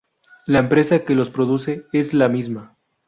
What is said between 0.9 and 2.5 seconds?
que los produce es la